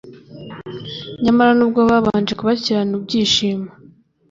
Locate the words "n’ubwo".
1.55-1.79